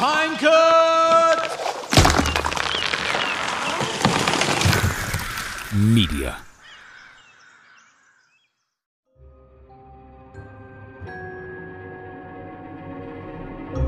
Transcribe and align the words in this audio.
Pinecut! 0.00 1.40
Media. 5.72 6.36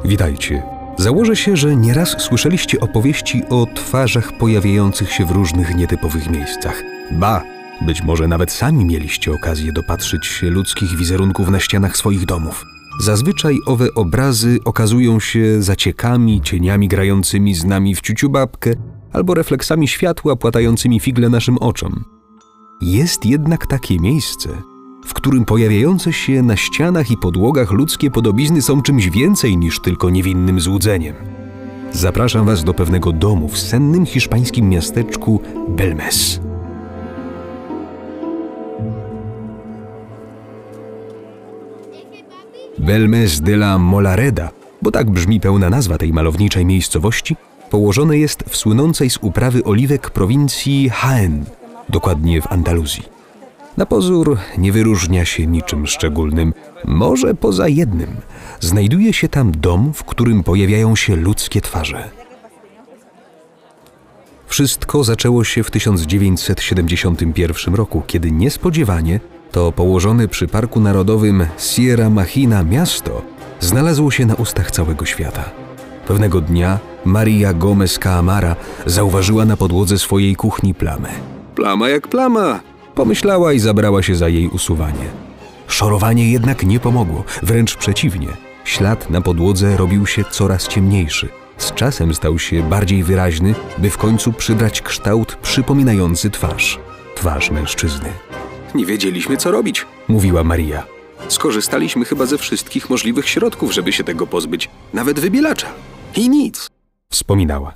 Witajcie. 0.05 0.63
Założę 0.99 1.37
się, 1.37 1.57
że 1.57 1.77
nieraz 1.77 2.09
słyszeliście 2.09 2.81
opowieści 2.81 3.43
o 3.51 3.67
twarzach 3.75 4.33
pojawiających 4.39 5.13
się 5.13 5.27
w 5.27 5.31
różnych 5.31 5.75
nietypowych 5.75 6.31
miejscach. 6.31 6.83
Ba, 7.11 7.43
być 7.81 8.03
może 8.03 8.29
nawet 8.29 8.53
sami 8.53 8.85
mieliście 8.85 9.33
okazję 9.33 9.73
dopatrzyć 9.73 10.27
się 10.27 10.51
ludzkich 10.51 10.97
wizerunków 10.97 11.49
na 11.49 11.61
ścianach 11.61 11.97
swoich 11.97 12.25
domów. 12.25 12.67
Zazwyczaj 13.01 13.59
owe 13.67 13.95
obrazy 13.95 14.59
okazują 14.65 15.21
się 15.21 15.63
zaciekami, 15.63 16.41
cieniami 16.41 16.89
grającymi 16.89 17.55
z 17.55 17.65
nami 17.65 17.95
w 17.95 18.01
ciuciubabkę 18.01 18.75
albo 19.13 19.35
refleksami 19.35 19.89
światła 19.89 20.37
płatającymi 20.37 21.01
figle 21.01 21.29
naszym 21.29 21.59
oczom. 21.59 22.05
Jest 22.81 23.27
jednak 23.27 23.67
takie 23.67 23.99
miejsce, 23.99 24.49
w 25.07 25.15
którym 25.15 25.45
pojawiające 25.45 26.13
się 26.13 26.43
na 26.43 26.57
ścianach 26.57 27.11
i 27.11 27.17
podłogach 27.17 27.71
ludzkie 27.71 28.11
podobizny 28.11 28.63
są 28.63 28.83
czymś 28.83 29.11
więcej 29.11 29.57
niż 29.57 29.81
tylko 29.81 30.11
niewinnym 30.11 30.61
złudzeniem. 30.61 31.15
Zapraszam 31.93 32.47
Was 32.47 32.65
do 32.65 32.75
pewnego 32.75 33.13
domu 33.13 33.49
w 33.49 33.59
sennym 33.59 34.07
hiszpańskim 34.07 34.69
miasteczku 34.69 35.41
Belmes. 35.69 36.41
Belmes 42.83 43.41
de 43.41 43.53
la 43.53 43.79
Molareda, 43.79 44.51
bo 44.83 44.91
tak 44.91 45.11
brzmi 45.11 45.41
pełna 45.41 45.71
nazwa 45.71 45.99
tej 45.99 46.13
malowniczej 46.13 46.67
miejscowości, 46.67 47.37
położone 47.71 48.19
jest 48.19 48.45
w 48.49 48.57
słynącej 48.57 49.11
z 49.11 49.19
uprawy 49.21 49.65
oliwek 49.65 50.11
prowincji 50.11 50.91
Jaén, 50.91 51.45
dokładnie 51.89 52.43
w 52.43 52.53
Andaluzji. 52.53 53.03
Na 53.77 53.87
pozór 53.87 54.39
nie 54.59 54.73
wyróżnia 54.73 55.25
się 55.25 55.47
niczym 55.47 55.87
szczególnym, 55.87 56.55
może 56.85 57.35
poza 57.35 57.69
jednym. 57.69 58.17
Znajduje 58.61 59.13
się 59.13 59.29
tam 59.29 59.53
dom, 59.53 59.93
w 59.95 60.05
którym 60.05 60.43
pojawiają 60.43 60.97
się 60.97 61.17
ludzkie 61.17 61.61
twarze. 61.61 62.11
Wszystko 64.47 65.05
zaczęło 65.05 65.45
się 65.45 65.63
w 65.63 65.71
1971 65.71 67.75
roku, 67.75 68.03
kiedy 68.07 68.31
niespodziewanie 68.31 69.21
to 69.53 69.73
położone 69.73 70.29
przy 70.29 70.49
Parku 70.49 70.81
Narodowym 70.81 71.47
Sierra 71.59 72.11
Machina 72.11 72.63
miasto 72.63 73.23
znalazło 73.61 74.11
się 74.11 74.27
na 74.27 74.35
ustach 74.35 74.71
całego 74.71 75.05
świata. 75.05 75.45
Pewnego 76.07 76.41
dnia 76.41 76.79
Maria 77.05 77.55
Gomez 77.55 77.99
Caamara 77.99 78.57
zauważyła 78.87 79.45
na 79.45 79.57
podłodze 79.57 79.99
swojej 79.99 80.37
kuchni 80.37 80.75
plamę. 80.75 81.09
Plama 81.55 81.89
jak 81.89 82.09
plama, 82.09 82.61
pomyślała 82.95 83.53
i 83.53 83.59
zabrała 83.59 84.03
się 84.03 84.15
za 84.15 84.29
jej 84.29 84.49
usuwanie. 84.49 85.07
Szorowanie 85.67 86.31
jednak 86.31 86.65
nie 86.65 86.81
pomogło, 86.81 87.25
wręcz 87.43 87.77
przeciwnie. 87.77 88.29
Ślad 88.65 89.11
na 89.11 89.21
podłodze 89.21 89.77
robił 89.77 90.07
się 90.07 90.25
coraz 90.31 90.69
ciemniejszy. 90.69 91.29
Z 91.59 91.73
czasem 91.73 92.15
stał 92.15 92.39
się 92.39 92.63
bardziej 92.63 93.05
wyraźny, 93.05 93.55
by 93.79 93.91
w 93.91 93.99
końcu 93.99 94.33
przybrać 94.33 94.83
kształt 94.83 95.37
przypominający 95.43 96.31
twarz. 96.31 96.81
Twarz 97.15 97.51
mężczyzny. 97.51 98.09
Nie 98.75 98.87
wiedzieliśmy, 98.87 99.37
co 99.37 99.51
robić, 99.51 99.87
mówiła 100.09 100.45
Maria. 100.45 100.87
Skorzystaliśmy 101.29 102.05
chyba 102.05 102.27
ze 102.27 102.39
wszystkich 102.39 102.91
możliwych 102.91 103.29
środków, 103.29 103.73
żeby 103.73 103.93
się 103.93 104.05
tego 104.05 104.27
pozbyć, 104.27 104.71
nawet 104.93 105.21
wybielacza. 105.21 105.67
I 106.17 106.29
nic, 106.29 106.69
wspominała. 107.11 107.75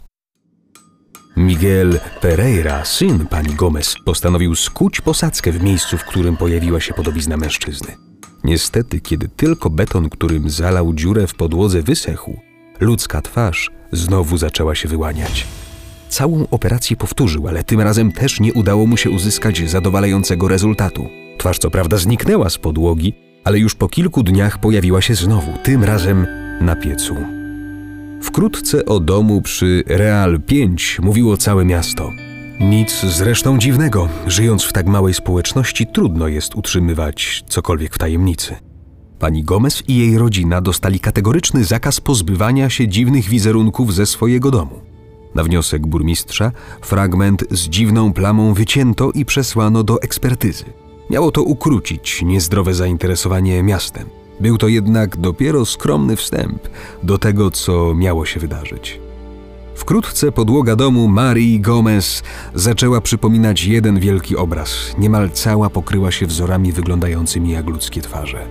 Miguel 1.36 2.00
Pereira, 2.20 2.84
syn 2.84 3.26
pani 3.26 3.54
Gomez, 3.54 3.96
postanowił 4.04 4.54
skuć 4.54 5.00
posadzkę 5.00 5.52
w 5.52 5.62
miejscu, 5.62 5.98
w 5.98 6.04
którym 6.04 6.36
pojawiła 6.36 6.80
się 6.80 6.94
podobizna 6.94 7.36
mężczyzny. 7.36 7.96
Niestety, 8.44 9.00
kiedy 9.00 9.28
tylko 9.28 9.70
beton, 9.70 10.10
którym 10.10 10.50
zalał 10.50 10.94
dziurę 10.94 11.26
w 11.26 11.34
podłodze, 11.34 11.82
wysechł, 11.82 12.40
ludzka 12.80 13.22
twarz 13.22 13.70
znowu 13.92 14.36
zaczęła 14.36 14.74
się 14.74 14.88
wyłaniać. 14.88 15.46
Całą 16.08 16.46
operację 16.50 16.96
powtórzył, 16.96 17.48
ale 17.48 17.64
tym 17.64 17.80
razem 17.80 18.12
też 18.12 18.40
nie 18.40 18.52
udało 18.52 18.86
mu 18.86 18.96
się 18.96 19.10
uzyskać 19.10 19.70
zadowalającego 19.70 20.48
rezultatu. 20.48 21.06
Twarz 21.38 21.58
co 21.58 21.70
prawda 21.70 21.96
zniknęła 21.96 22.50
z 22.50 22.58
podłogi, 22.58 23.12
ale 23.44 23.58
już 23.58 23.74
po 23.74 23.88
kilku 23.88 24.22
dniach 24.22 24.58
pojawiła 24.58 25.02
się 25.02 25.14
znowu, 25.14 25.52
tym 25.62 25.84
razem 25.84 26.26
na 26.60 26.76
piecu. 26.76 27.14
Wkrótce 28.22 28.84
o 28.84 29.00
domu 29.00 29.42
przy 29.42 29.84
Real 29.86 30.40
5 30.40 30.98
mówiło 31.02 31.36
całe 31.36 31.64
miasto. 31.64 32.10
Nic 32.60 33.00
zresztą 33.00 33.58
dziwnego, 33.58 34.08
żyjąc 34.26 34.64
w 34.64 34.72
tak 34.72 34.86
małej 34.86 35.14
społeczności, 35.14 35.86
trudno 35.86 36.28
jest 36.28 36.54
utrzymywać 36.54 37.44
cokolwiek 37.48 37.94
w 37.94 37.98
tajemnicy. 37.98 38.54
Pani 39.18 39.44
Gomez 39.44 39.82
i 39.88 39.96
jej 39.96 40.18
rodzina 40.18 40.60
dostali 40.60 41.00
kategoryczny 41.00 41.64
zakaz 41.64 42.00
pozbywania 42.00 42.70
się 42.70 42.88
dziwnych 42.88 43.28
wizerunków 43.28 43.94
ze 43.94 44.06
swojego 44.06 44.50
domu. 44.50 44.80
Na 45.36 45.44
wniosek 45.44 45.86
burmistrza 45.86 46.52
fragment 46.80 47.44
z 47.50 47.68
dziwną 47.68 48.12
plamą 48.12 48.54
wycięto 48.54 49.10
i 49.10 49.24
przesłano 49.24 49.82
do 49.82 50.02
ekspertyzy. 50.02 50.64
Miało 51.10 51.30
to 51.30 51.42
ukrócić 51.42 52.22
niezdrowe 52.22 52.74
zainteresowanie 52.74 53.62
miastem. 53.62 54.08
Był 54.40 54.58
to 54.58 54.68
jednak 54.68 55.16
dopiero 55.16 55.64
skromny 55.64 56.16
wstęp 56.16 56.68
do 57.02 57.18
tego, 57.18 57.50
co 57.50 57.94
miało 57.94 58.26
się 58.26 58.40
wydarzyć. 58.40 59.00
Wkrótce 59.74 60.32
podłoga 60.32 60.76
domu 60.76 61.08
Marii 61.08 61.60
Gomez 61.60 62.22
zaczęła 62.54 63.00
przypominać 63.00 63.64
jeden 63.64 64.00
wielki 64.00 64.36
obraz. 64.36 64.94
Niemal 64.98 65.30
cała 65.30 65.70
pokryła 65.70 66.10
się 66.10 66.26
wzorami 66.26 66.72
wyglądającymi 66.72 67.50
jak 67.50 67.66
ludzkie 67.66 68.00
twarze. 68.00 68.46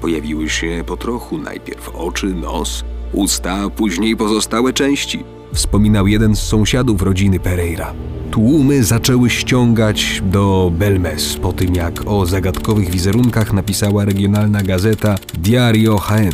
Pojawiły 0.00 0.50
się 0.50 0.84
po 0.86 0.96
trochu 0.96 1.38
najpierw 1.38 1.88
oczy, 1.88 2.26
nos, 2.26 2.84
usta, 3.12 3.70
później 3.70 4.16
pozostałe 4.16 4.72
części. 4.72 5.35
Wspominał 5.54 6.06
jeden 6.06 6.36
z 6.36 6.42
sąsiadów 6.42 7.02
rodziny 7.02 7.40
Pereira. 7.40 7.92
Tłumy 8.30 8.84
zaczęły 8.84 9.30
ściągać 9.30 10.22
do 10.24 10.72
Belmes 10.78 11.36
po 11.36 11.52
tym, 11.52 11.74
jak 11.74 12.02
o 12.06 12.26
zagadkowych 12.26 12.90
wizerunkach 12.90 13.52
napisała 13.52 14.04
regionalna 14.04 14.62
gazeta 14.62 15.14
Diario 15.34 15.96
Jaén. 15.96 16.32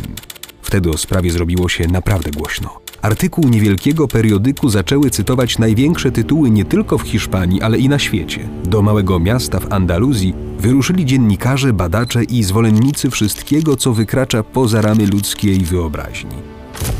Wtedy 0.61 0.89
o 0.89 0.97
sprawie 0.97 1.31
zrobiło 1.31 1.69
się 1.69 1.87
naprawdę 1.87 2.31
głośno. 2.31 2.83
Artykuł 3.01 3.49
niewielkiego 3.49 4.07
periodyku 4.07 4.69
zaczęły 4.69 5.09
cytować 5.09 5.59
największe 5.59 6.11
tytuły 6.11 6.49
nie 6.49 6.65
tylko 6.65 6.97
w 6.97 7.01
Hiszpanii, 7.01 7.61
ale 7.61 7.77
i 7.77 7.89
na 7.89 7.99
świecie. 7.99 8.49
Do 8.65 8.81
małego 8.81 9.19
miasta 9.19 9.59
w 9.59 9.73
Andaluzji 9.73 10.33
wyruszyli 10.59 11.05
dziennikarze, 11.05 11.73
badacze 11.73 12.23
i 12.23 12.43
zwolennicy 12.43 13.09
wszystkiego, 13.09 13.75
co 13.75 13.93
wykracza 13.93 14.43
poza 14.43 14.81
ramy 14.81 15.05
ludzkiej 15.05 15.59
wyobraźni. 15.59 16.35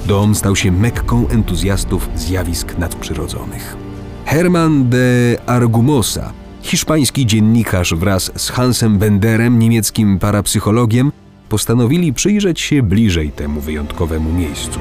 Dom 0.08 0.36
stał 0.36 0.56
się 0.56 0.72
mekką 0.72 1.28
entuzjastów 1.28 2.09
zjawisk 2.16 2.78
nadprzyrodzonych. 2.78 3.78
Herman 4.25 4.90
de 4.90 5.38
Argumosa, 5.46 6.34
hiszpański 6.62 7.25
dziennikarz 7.25 7.94
wraz 7.94 8.31
z 8.36 8.50
Hansem 8.50 8.97
Benderem, 8.97 9.59
niemieckim 9.59 10.19
parapsychologiem, 10.19 11.12
postanowili 11.50 12.13
przyjrzeć 12.13 12.62
się 12.62 12.84
bliżej 12.84 13.31
temu 13.31 13.62
wyjątkowemu 13.62 14.34
miejscu. 14.34 14.80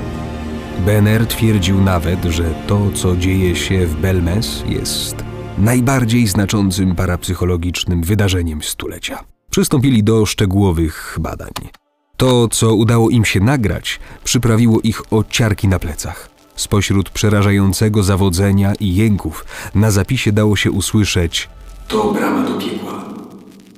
Benner 0.87 1.27
twierdził 1.27 1.81
nawet, 1.81 2.25
że 2.25 2.44
to, 2.66 2.91
co 2.94 3.16
dzieje 3.16 3.56
się 3.56 3.87
w 3.87 4.00
Belmes, 4.00 4.65
jest 4.69 5.16
najbardziej 5.59 6.27
znaczącym 6.27 6.94
parapsychologicznym 6.94 8.03
wydarzeniem 8.03 8.62
stulecia. 8.62 9.25
Przystąpili 9.50 10.05
do 10.05 10.27
szczegółowych 10.27 11.19
badań. 11.20 11.81
To, 12.23 12.49
co 12.49 12.75
udało 12.75 13.11
im 13.11 13.25
się 13.25 13.41
nagrać, 13.41 14.01
przyprawiło 14.25 14.81
ich 14.81 15.13
o 15.13 15.25
ciarki 15.31 15.69
na 15.69 15.79
plecach. 15.79 16.31
Spośród 16.57 17.11
przerażającego 17.11 18.03
zawodzenia 18.03 18.73
i 18.81 18.95
jęków 18.95 19.45
na 19.75 19.91
zapisie 19.91 20.33
dało 20.33 20.57
się 20.57 20.71
usłyszeć: 20.71 21.49
To 21.89 22.13
brama 22.13 22.43
do 22.43 22.59
piekła. 22.59 23.05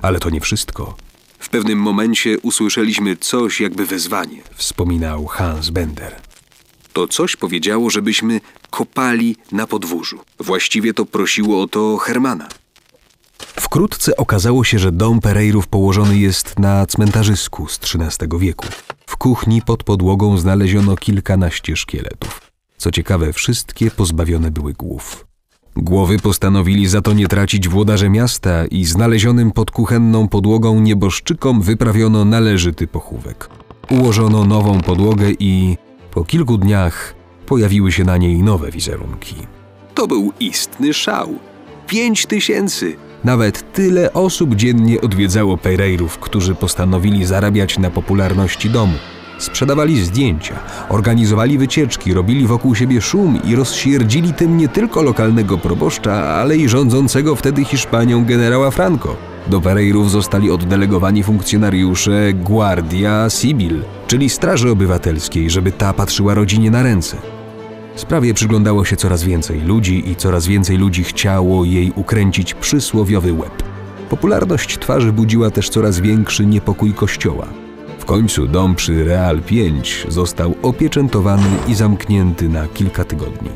Ale 0.02 0.18
to 0.18 0.30
nie 0.30 0.40
wszystko. 0.40 0.96
W 1.38 1.48
pewnym 1.48 1.78
momencie 1.78 2.38
usłyszeliśmy 2.38 3.16
coś 3.16 3.60
jakby 3.60 3.86
wezwanie, 3.86 4.42
wspominał 4.54 5.26
Hans 5.26 5.70
Bender. 5.70 6.16
To 6.92 7.08
coś 7.08 7.36
powiedziało, 7.36 7.90
żebyśmy 7.90 8.40
kopali 8.70 9.36
na 9.52 9.66
podwórzu. 9.66 10.18
Właściwie 10.38 10.94
to 10.94 11.04
prosiło 11.04 11.62
o 11.62 11.68
to 11.68 11.96
Hermana. 11.96 12.48
Wkrótce 13.46 14.16
okazało 14.16 14.64
się, 14.64 14.78
że 14.78 14.92
dom 14.92 15.20
Pereirów 15.20 15.66
położony 15.66 16.18
jest 16.18 16.58
na 16.58 16.86
cmentarzysku 16.86 17.68
z 17.68 17.80
XIII 17.82 18.38
wieku. 18.38 18.66
W 19.06 19.16
kuchni 19.16 19.62
pod 19.62 19.82
podłogą 19.82 20.38
znaleziono 20.38 20.96
kilkanaście 20.96 21.76
szkieletów. 21.76 22.40
Co 22.76 22.90
ciekawe, 22.90 23.32
wszystkie 23.32 23.90
pozbawione 23.90 24.50
były 24.50 24.72
głów. 24.72 25.26
Głowy 25.76 26.18
postanowili 26.18 26.86
za 26.86 27.00
to 27.00 27.12
nie 27.12 27.28
tracić 27.28 27.68
włodarze 27.68 28.10
miasta 28.10 28.66
i 28.66 28.84
znalezionym 28.84 29.50
pod 29.50 29.70
kuchenną 29.70 30.28
podłogą 30.28 30.80
nieboszczykom 30.80 31.62
wyprawiono 31.62 32.24
należyty 32.24 32.86
pochówek. 32.86 33.48
Ułożono 33.90 34.44
nową 34.44 34.80
podłogę 34.80 35.30
i 35.38 35.76
po 36.10 36.24
kilku 36.24 36.58
dniach 36.58 37.14
pojawiły 37.46 37.92
się 37.92 38.04
na 38.04 38.16
niej 38.16 38.42
nowe 38.42 38.70
wizerunki. 38.70 39.34
To 39.94 40.06
był 40.06 40.32
istny 40.40 40.94
szał. 40.94 41.38
Pięć 41.86 42.26
tysięcy! 42.26 42.96
Nawet 43.24 43.72
tyle 43.72 44.12
osób 44.12 44.54
dziennie 44.54 45.00
odwiedzało 45.00 45.56
Pereirów, 45.56 46.18
którzy 46.18 46.54
postanowili 46.54 47.24
zarabiać 47.24 47.78
na 47.78 47.90
popularności 47.90 48.70
domu. 48.70 48.94
Sprzedawali 49.38 50.04
zdjęcia, 50.04 50.54
organizowali 50.88 51.58
wycieczki, 51.58 52.14
robili 52.14 52.46
wokół 52.46 52.74
siebie 52.74 53.00
szum 53.00 53.38
i 53.44 53.56
rozsierdzili 53.56 54.34
tym 54.34 54.56
nie 54.56 54.68
tylko 54.68 55.02
lokalnego 55.02 55.58
proboszcza, 55.58 56.12
ale 56.12 56.56
i 56.56 56.68
rządzącego 56.68 57.36
wtedy 57.36 57.64
Hiszpanią 57.64 58.24
generała 58.24 58.70
Franco. 58.70 59.16
Do 59.46 59.60
Pereirów 59.60 60.10
zostali 60.10 60.50
oddelegowani 60.50 61.22
funkcjonariusze 61.22 62.32
Guardia 62.32 63.28
Civil, 63.40 63.82
czyli 64.06 64.30
Straży 64.30 64.70
Obywatelskiej, 64.70 65.50
żeby 65.50 65.72
ta 65.72 65.92
patrzyła 65.92 66.34
rodzinie 66.34 66.70
na 66.70 66.82
ręce. 66.82 67.33
Sprawie 67.96 68.34
przyglądało 68.34 68.84
się 68.84 68.96
coraz 68.96 69.22
więcej 69.22 69.60
ludzi 69.60 70.10
i 70.10 70.16
coraz 70.16 70.46
więcej 70.46 70.76
ludzi 70.76 71.04
chciało 71.04 71.64
jej 71.64 71.92
ukręcić 71.96 72.54
przysłowiowy 72.54 73.32
łeb. 73.32 73.62
Popularność 74.10 74.78
twarzy 74.78 75.12
budziła 75.12 75.50
też 75.50 75.68
coraz 75.68 76.00
większy 76.00 76.46
niepokój 76.46 76.92
kościoła. 76.94 77.46
W 77.98 78.04
końcu 78.04 78.46
dom 78.46 78.74
przy 78.74 79.04
Real 79.04 79.42
5 79.42 80.06
został 80.08 80.54
opieczętowany 80.62 81.48
i 81.68 81.74
zamknięty 81.74 82.48
na 82.48 82.68
kilka 82.68 83.04
tygodni. 83.04 83.50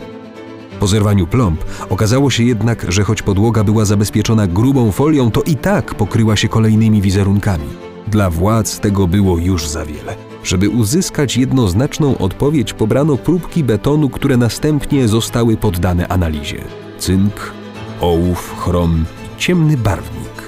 Po 0.81 0.87
zerwaniu 0.87 1.27
plomb 1.27 1.65
okazało 1.91 2.31
się 2.31 2.45
jednak, 2.45 2.93
że 2.93 3.05
choć 3.05 3.23
podłoga 3.23 3.65
była 3.65 3.85
zabezpieczona 3.85 4.47
grubą 4.47 4.93
folią, 4.93 5.31
to 5.31 5.43
i 5.43 5.57
tak 5.57 5.95
pokryła 5.95 6.37
się 6.37 6.49
kolejnymi 6.49 7.03
wizerunkami. 7.03 7.69
Dla 8.09 8.31
władz 8.31 8.81
tego 8.81 9.07
było 9.07 9.39
już 9.39 9.69
za 9.69 9.85
wiele. 9.85 10.28
Żeby 10.49 10.69
uzyskać 10.69 11.37
jednoznaczną 11.37 12.19
odpowiedź, 12.19 12.73
pobrano 12.73 13.17
próbki 13.17 13.65
betonu, 13.65 14.09
które 14.09 14.37
następnie 14.37 15.09
zostały 15.09 15.57
poddane 15.57 16.09
analizie. 16.09 16.65
Cynk, 16.99 17.53
ołów, 18.01 18.55
chrom 18.59 19.05
i 19.25 19.41
ciemny 19.41 19.77
barwnik. 19.77 20.43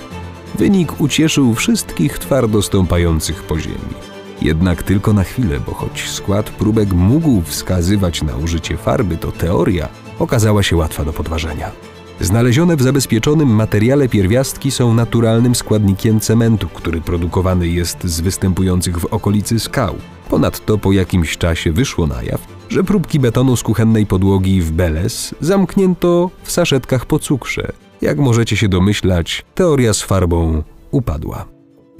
Wynik 0.55 1.01
ucieszył 1.01 1.55
wszystkich 1.55 2.19
twardo 2.19 2.63
stąpających 2.63 3.43
po 3.43 3.59
ziemi. 3.59 3.95
Jednak 4.43 4.83
tylko 4.83 5.13
na 5.13 5.25
chwilę, 5.25 5.61
bo 5.67 5.75
choć 5.75 6.11
skład 6.11 6.51
próbek 6.51 6.93
mógł 6.93 7.43
wskazywać 7.43 8.23
na 8.23 8.37
użycie 8.37 8.77
farby, 8.77 9.17
to 9.17 9.33
teoria 9.33 9.89
okazała 10.19 10.63
się 10.63 10.77
łatwa 10.77 11.05
do 11.05 11.13
podważenia. 11.13 11.90
Znalezione 12.21 12.77
w 12.77 12.83
zabezpieczonym 12.83 13.49
materiale 13.49 14.09
pierwiastki 14.09 14.71
są 14.71 14.95
naturalnym 14.95 15.55
składnikiem 15.55 16.21
cementu, 16.21 16.69
który 16.69 17.01
produkowany 17.01 17.69
jest 17.69 18.05
z 18.05 18.21
występujących 18.21 18.99
w 18.99 19.05
okolicy 19.05 19.61
skał. 19.61 19.95
Ponadto 20.29 20.79
po 20.79 20.93
jakimś 20.93 21.39
czasie 21.39 21.73
wyszło 21.73 22.07
na 22.07 22.23
jaw, 22.23 22.47
że 22.69 22.85
próbki 22.85 23.21
betonu 23.21 23.57
z 23.57 23.63
kuchennej 23.63 24.07
podłogi 24.07 24.61
w 24.61 24.71
Beles 24.71 25.35
zamknięto 25.41 26.31
w 26.43 26.53
saszetkach 26.53 27.07
po 27.07 27.19
cukrze. 27.19 27.73
Jak 28.01 28.19
możecie 28.19 28.57
się 28.57 28.69
domyślać, 28.69 29.45
teoria 29.55 29.95
z 29.95 30.03
farbą 30.03 30.63
upadła. 30.91 31.49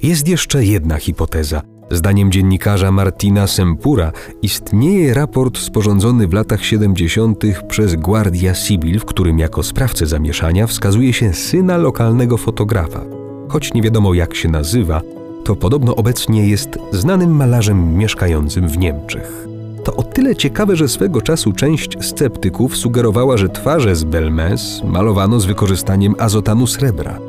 Jest 0.03 0.27
jeszcze 0.27 0.65
jedna 0.65 0.97
hipoteza. 0.97 1.70
Zdaniem 1.91 2.31
dziennikarza 2.31 2.91
Martina 2.91 3.47
Sempura 3.47 4.11
istnieje 4.41 5.13
raport 5.13 5.57
sporządzony 5.57 6.27
w 6.27 6.33
latach 6.33 6.65
70. 6.65 7.43
przez 7.67 7.95
Guardia 7.95 8.53
Civil, 8.53 8.99
w 8.99 9.05
którym 9.05 9.39
jako 9.39 9.63
sprawcę 9.63 10.05
zamieszania 10.05 10.67
wskazuje 10.67 11.13
się 11.13 11.33
syna 11.33 11.77
lokalnego 11.77 12.37
fotografa. 12.37 13.01
Choć 13.49 13.73
nie 13.73 13.81
wiadomo 13.81 14.13
jak 14.13 14.35
się 14.35 14.49
nazywa, 14.49 15.01
to 15.43 15.55
podobno 15.55 15.95
obecnie 15.95 16.47
jest 16.47 16.69
znanym 16.91 17.35
malarzem 17.35 17.97
mieszkającym 17.97 18.67
w 18.67 18.77
Niemczech. 18.77 19.47
To 19.83 19.95
o 19.95 20.03
tyle 20.03 20.35
ciekawe, 20.35 20.75
że 20.75 20.87
swego 20.87 21.21
czasu 21.21 21.53
część 21.53 22.05
sceptyków 22.05 22.77
sugerowała, 22.77 23.37
że 23.37 23.49
twarze 23.49 23.95
z 23.95 24.03
Belmes 24.03 24.81
malowano 24.83 25.39
z 25.39 25.45
wykorzystaniem 25.45 26.15
azotanu 26.19 26.67
srebra, 26.67 27.19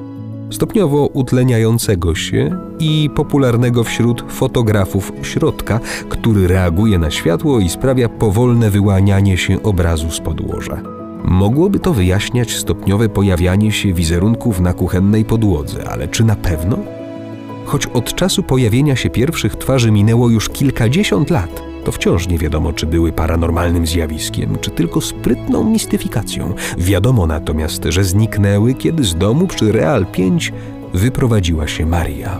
stopniowo 0.52 1.06
utleniającego 1.06 2.14
się 2.14 2.58
i 2.78 3.10
popularnego 3.14 3.84
wśród 3.84 4.25
fotografów 4.28 5.12
środka, 5.22 5.81
który 6.08 6.49
reaguje 6.49 6.99
na 6.99 7.10
światło 7.10 7.60
i 7.60 7.69
sprawia 7.69 8.08
powolne 8.08 8.70
wyłanianie 8.70 9.37
się 9.37 9.62
obrazu 9.62 10.10
z 10.10 10.20
podłoża. 10.20 10.82
Mogłoby 11.25 11.78
to 11.78 11.94
wyjaśniać 11.94 12.56
stopniowe 12.56 13.08
pojawianie 13.08 13.72
się 13.72 13.93
wizerunków 13.93 14.60
na 14.60 14.72
kuchennej 14.72 15.25
podłodze, 15.25 15.88
ale 15.90 16.08
czy 16.08 16.25
na 16.25 16.37
pewno? 16.37 16.78
Choć 17.64 17.87
od 17.87 18.14
czasu 18.14 18.43
pojawienia 18.43 18.96
się 18.96 19.10
pierwszych 19.10 19.56
twarzy 19.56 19.90
minęło 19.90 20.31
już 20.31 20.49
kilkadziesiąt 20.49 21.31
lat, 21.31 21.62
to 21.84 21.93
wciąż 21.93 22.29
nie 22.29 22.38
wiadomo, 22.38 22.73
czy 22.73 22.87
były 22.87 23.12
paranormalnym 23.12 23.87
zjawiskiem, 23.87 24.58
czy 24.61 24.70
tylko 24.70 25.00
sprytną 25.00 25.64
mistyfikacją. 25.64 26.55
Wiadomo 26.79 27.26
natomiast, 27.26 27.84
że 27.84 28.05
zniknęły, 28.05 28.75
kiedy 28.75 29.05
z 29.05 29.14
domu 29.14 29.46
przy 29.46 29.73
Real 29.73 30.06
5 30.06 30.52
wyprowadziła 30.94 31.69
się 31.69 31.87
Maria. 31.87 32.38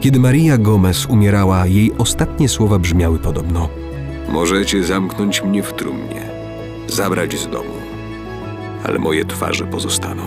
Kiedy 0.00 0.20
Maria 0.20 0.58
Gomez 0.58 1.06
umierała, 1.06 1.66
jej 1.66 1.92
ostatnie 1.98 2.48
słowa 2.48 2.78
brzmiały 2.78 3.18
podobno: 3.18 3.68
Możecie 4.28 4.82
zamknąć 4.82 5.44
mnie 5.44 5.62
w 5.62 5.72
trumnie, 5.72 6.22
zabrać 6.88 7.38
z 7.38 7.48
domu, 7.48 7.74
ale 8.84 8.98
moje 8.98 9.24
twarze 9.24 9.66
pozostaną. 9.66 10.22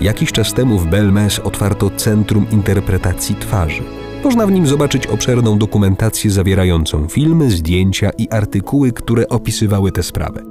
Jakiś 0.00 0.32
czas 0.32 0.54
temu 0.54 0.78
w 0.78 0.86
Belmes 0.86 1.38
otwarto 1.38 1.90
Centrum 1.90 2.46
Interpretacji 2.50 3.34
Twarzy. 3.34 3.82
Można 4.26 4.46
w 4.46 4.52
nim 4.52 4.66
zobaczyć 4.66 5.06
obszerną 5.06 5.58
dokumentację 5.58 6.30
zawierającą 6.30 7.08
filmy, 7.08 7.50
zdjęcia 7.50 8.10
i 8.18 8.28
artykuły, 8.30 8.92
które 8.92 9.28
opisywały 9.28 9.92
tę 9.92 10.02
sprawę. 10.02 10.42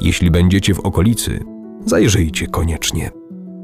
Jeśli 0.00 0.30
będziecie 0.30 0.74
w 0.74 0.80
okolicy, 0.80 1.44
zajrzyjcie 1.86 2.46
koniecznie. 2.46 3.10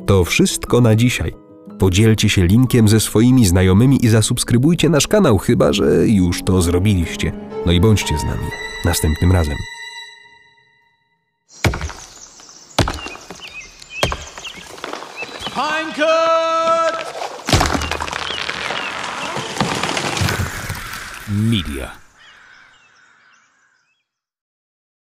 To 0.06 0.24
wszystko 0.24 0.80
na 0.80 0.96
dzisiaj. 0.96 1.34
Podzielcie 1.78 2.28
się 2.28 2.46
linkiem 2.46 2.88
ze 2.88 3.00
swoimi 3.00 3.46
znajomymi 3.46 4.04
i 4.04 4.08
zasubskrybujcie 4.08 4.88
nasz 4.88 5.08
kanał, 5.08 5.38
chyba 5.38 5.72
że 5.72 6.08
już 6.08 6.42
to 6.42 6.62
zrobiliście. 6.62 7.32
No 7.66 7.72
i 7.72 7.80
bądźcie 7.80 8.18
z 8.18 8.24
nami 8.24 8.46
następnym 8.84 9.32
razem. 9.32 9.56
Pine 15.54 16.31
Media. 21.32 22.01